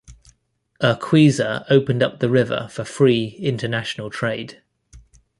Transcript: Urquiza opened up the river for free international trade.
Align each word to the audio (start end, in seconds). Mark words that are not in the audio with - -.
Urquiza 0.83 1.63
opened 1.69 2.01
up 2.01 2.17
the 2.19 2.29
river 2.31 2.67
for 2.71 2.83
free 2.83 3.35
international 3.39 4.09
trade. 4.09 4.63